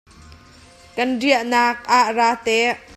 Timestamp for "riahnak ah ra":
1.21-2.29